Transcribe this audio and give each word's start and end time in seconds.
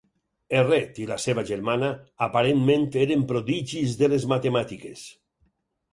Erret 0.59 1.01
i 1.01 1.05
la 1.09 1.17
seva 1.25 1.43
germana 1.49 1.91
aparentment 2.27 2.87
eren 3.05 3.27
prodigis 3.33 3.95
de 4.03 4.13
les 4.15 4.27
matemàtiques. 4.33 5.05